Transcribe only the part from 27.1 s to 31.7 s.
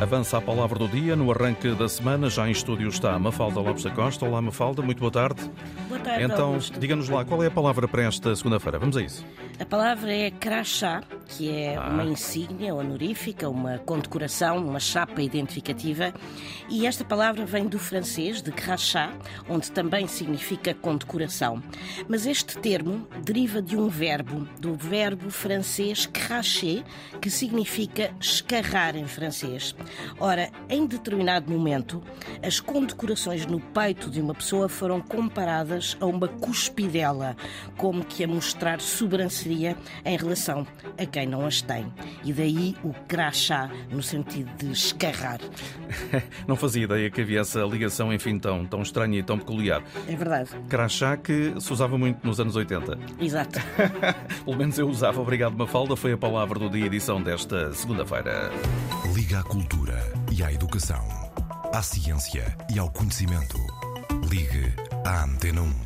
que significa escarrar em francês. Ora, em determinado